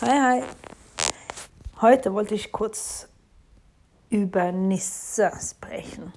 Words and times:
Hi, 0.00 0.40
hi. 0.40 0.42
Heute 1.80 2.14
wollte 2.14 2.36
ich 2.36 2.52
kurz 2.52 3.08
über 4.10 4.52
Nisse 4.52 5.32
sprechen. 5.40 6.12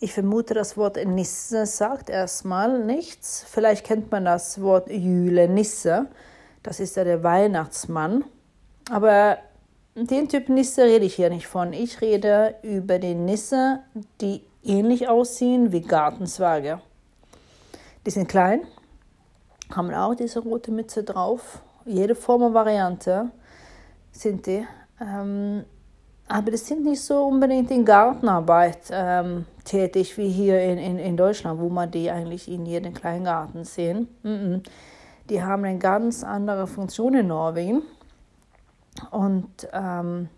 Ich 0.00 0.14
vermute, 0.14 0.52
das 0.52 0.76
Wort 0.76 0.96
Nisse 0.96 1.64
sagt 1.64 2.10
erstmal 2.10 2.84
nichts. 2.84 3.46
Vielleicht 3.48 3.86
kennt 3.86 4.10
man 4.10 4.24
das 4.24 4.60
Wort 4.60 4.90
Jule 4.90 5.48
Nisse. 5.48 6.08
Das 6.64 6.80
ist 6.80 6.96
ja 6.96 7.04
der 7.04 7.22
Weihnachtsmann. 7.22 8.24
Aber 8.90 9.38
den 9.94 10.28
Typ 10.28 10.48
Nisse 10.48 10.82
rede 10.82 11.04
ich 11.04 11.14
hier 11.14 11.30
nicht 11.30 11.46
von. 11.46 11.72
Ich 11.72 12.00
rede 12.00 12.56
über 12.62 12.98
die 12.98 13.14
Nisse, 13.14 13.78
die 14.20 14.42
ähnlich 14.64 15.06
aussehen 15.06 15.70
wie 15.70 15.82
Gartenzwerge. 15.82 16.80
Die 18.04 18.10
sind 18.10 18.26
klein, 18.26 18.66
haben 19.70 19.94
auch 19.94 20.16
diese 20.16 20.40
rote 20.40 20.72
Mütze 20.72 21.04
drauf 21.04 21.60
jede 21.84 22.14
Form 22.14 22.42
und 22.42 22.54
Variante 22.54 23.30
sind 24.12 24.46
die. 24.46 24.66
Ähm, 25.00 25.64
aber 26.28 26.50
das 26.50 26.66
sind 26.66 26.84
nicht 26.84 27.00
so 27.00 27.24
unbedingt 27.24 27.70
in 27.70 27.84
Gartenarbeit 27.84 28.80
ähm, 28.90 29.46
tätig 29.64 30.16
wie 30.18 30.28
hier 30.28 30.60
in, 30.60 30.76
in, 30.76 30.98
in 30.98 31.16
Deutschland, 31.16 31.58
wo 31.58 31.70
man 31.70 31.90
die 31.90 32.10
eigentlich 32.10 32.48
in 32.48 32.66
jedem 32.66 32.92
kleinen 32.92 33.24
Garten 33.24 33.64
sehen. 33.64 34.08
Mm 34.22 34.28
-mm. 34.28 34.62
Die 35.30 35.42
haben 35.42 35.64
eine 35.64 35.78
ganz 35.78 36.24
andere 36.24 36.66
Funktion 36.66 37.14
in 37.14 37.28
Norwegen. 37.28 37.82
Und 39.10 39.68
ähm, 39.72 40.28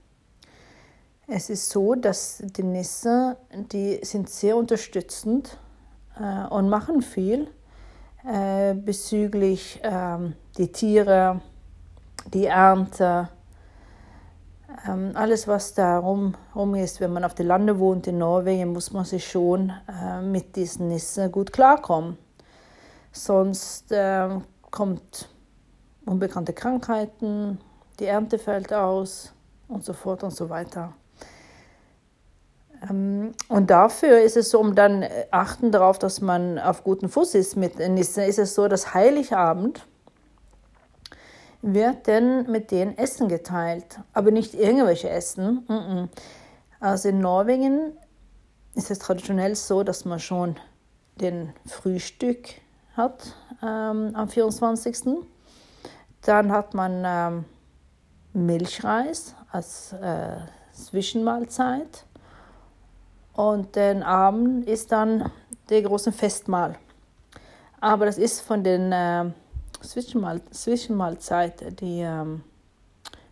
es 1.27 1.49
ist 1.49 1.71
so, 1.71 1.95
dass 1.95 2.43
die 2.45 2.63
Nisse, 2.63 3.37
die 3.53 4.01
sind 4.03 4.29
sehr 4.29 4.57
unterstützend 4.57 5.59
äh, 6.19 6.47
und 6.49 6.69
machen 6.69 7.03
viel 7.03 7.49
äh, 8.25 8.60
bezüglich 8.85 9.81
ähm, 9.83 10.35
die 10.57 10.73
Tiere, 10.73 11.41
die 12.33 12.47
Ernte, 12.47 13.29
ähm, 14.87 15.13
alles 15.15 15.49
was 15.49 15.75
da 15.75 15.99
rum, 15.99 16.35
rum 16.55 16.75
ist. 16.75 17.01
Wenn 17.01 17.13
man 17.13 17.25
auf 17.25 17.35
dem 17.35 17.47
Lande 17.47 17.79
wohnt 17.79 18.07
in 18.07 18.19
Norwegen, 18.19 18.73
muss 18.73 18.93
man 18.93 19.05
sich 19.05 19.29
schon 19.29 19.73
äh, 19.89 20.21
mit 20.23 20.57
diesen 20.57 20.89
Nissen 20.89 21.31
gut 21.31 21.53
klarkommen. 21.53 22.17
Sonst 23.13 23.91
äh, 23.93 24.29
kommt 24.71 25.29
unbekannte 26.07 26.53
Krankheiten, 26.53 27.59
die 27.99 28.07
Ernte 28.07 28.39
fällt 28.39 28.73
aus 28.73 29.33
und 29.69 29.85
so 29.85 29.93
fort 29.93 30.23
und 30.23 30.33
so 30.33 30.49
weiter. 30.49 30.95
Ähm, 32.89 33.33
und 33.49 33.71
dafür 33.71 34.21
ist 34.21 34.37
es 34.37 34.51
so, 34.51 34.61
um 34.61 34.75
dann 34.75 35.03
äh, 35.03 35.27
achten 35.31 35.71
darauf, 35.71 35.99
dass 35.99 36.21
man 36.21 36.59
auf 36.59 36.85
guten 36.85 37.09
Fuß 37.09 37.35
ist 37.35 37.57
mit 37.57 37.79
Nissen, 37.79 38.23
ist 38.25 38.39
es 38.39 38.55
so, 38.55 38.69
dass 38.69 38.95
Heiligabend 38.95 39.87
wird 41.63 42.07
denn 42.07 42.51
mit 42.51 42.71
denen 42.71 42.97
Essen 42.97 43.29
geteilt, 43.29 44.01
aber 44.15 44.31
nicht 44.31 44.55
irgendwelche 44.55 45.11
Essen. 45.11 46.09
Also 46.81 47.11
in 47.11 47.19
Norwegen 47.19 47.93
ist 48.75 48.91
es 48.91 48.99
traditionell 48.99 49.55
so, 49.55 49.83
dass 49.83 50.07
man 50.07 50.21
schon 50.21 50.57
den 51.21 51.53
Frühstück 51.67 52.49
hat 52.97 53.37
ähm, 53.63 54.13
am 54.15 54.29
24. 54.29 55.19
Dann 56.23 56.53
hat 56.53 56.75
man 56.75 57.03
ähm, 57.05 57.45
Milchreis 58.33 59.35
als 59.51 59.93
äh, 59.93 60.37
Zwischenmahlzeit. 60.73 62.07
Und 63.41 63.75
den 63.75 64.03
Abend 64.03 64.69
ist 64.69 64.93
dann 64.93 65.33
der 65.71 65.81
große 65.81 66.13
Festmahl. 66.13 66.77
Aber 67.81 68.05
das 68.05 68.19
ist 68.19 68.43
von 68.43 68.63
den 68.63 68.93
äh, 68.93 69.31
Zwischenmahl 69.81 70.43
Zwischenmahlzeit, 70.51 71.81
die, 71.81 72.01
ähm, 72.01 72.45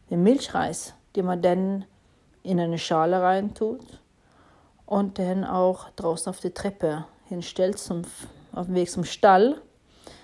den 0.09 0.23
Milchreis, 0.23 0.95
den 1.15 1.27
man 1.27 1.43
dann 1.43 1.85
in 2.43 2.59
eine 2.59 2.79
Schale 2.79 3.21
reintut 3.21 3.83
und 4.87 5.19
dann 5.19 5.45
auch 5.45 5.91
draußen 5.91 6.31
auf 6.31 6.41
die 6.41 6.53
Treppe 6.55 7.05
hinstellt, 7.27 7.79
zum, 7.79 8.01
auf 8.55 8.65
dem 8.65 8.77
Weg 8.77 8.91
zum 8.91 9.05
Stall, 9.05 9.61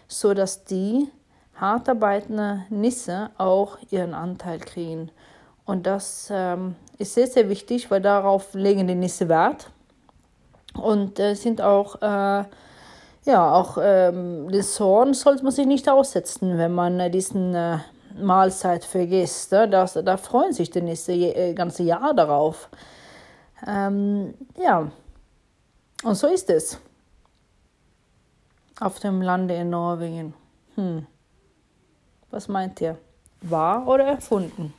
so 0.09 0.33
dass 0.33 0.65
die 0.65 1.11
hart 1.57 1.91
arbeitenden 1.91 2.65
Nisse 2.71 3.33
auch 3.37 3.77
ihren 3.91 4.15
Anteil 4.15 4.61
kriegen. 4.61 5.11
Und 5.67 5.87
das 5.87 6.29
ähm, 6.31 6.75
ist 6.97 7.13
sehr, 7.13 7.27
sehr 7.27 7.51
wichtig, 7.51 7.91
weil 7.91 8.01
darauf 8.01 8.55
legen 8.55 8.87
die 8.87 8.95
Nisse 8.95 9.29
Wert 9.29 9.71
und 10.79 11.19
äh, 11.19 11.35
sind 11.35 11.61
auch, 11.61 12.01
äh, 12.03 12.45
ja, 13.25 13.53
auch 13.53 13.79
ähm, 13.81 14.51
des 14.51 14.75
Zorn 14.75 15.15
sollte 15.15 15.45
man 15.45 15.53
sich 15.53 15.67
nicht 15.67 15.89
aussetzen, 15.89 16.59
wenn 16.59 16.73
man 16.75 17.01
äh, 17.01 17.11
diesen 17.11 17.55
äh, 17.55 17.79
Mahlzeit 18.21 18.85
vergisst. 18.85 19.53
Ne? 19.53 19.69
Das, 19.69 19.95
da 19.95 20.17
freuen 20.17 20.53
sich 20.53 20.71
die 20.71 20.83
Nisse 20.83 21.13
äh, 21.13 21.55
ganze 21.55 21.83
Jahr 21.83 22.15
darauf. 22.15 22.69
Ähm, 23.67 24.35
ja, 24.63 24.91
und 26.03 26.15
so 26.15 26.27
ist 26.27 26.51
es. 26.51 26.79
Auf 28.81 28.99
dem 28.99 29.23
Lande 29.23 29.55
in 29.55 29.71
Norwegen. 29.71 30.35
Hm. 30.75 31.07
Was 32.31 32.49
meint 32.49 32.81
ihr? 32.81 32.99
Wahr 33.43 33.87
oder 33.87 34.05
erfunden? 34.05 34.75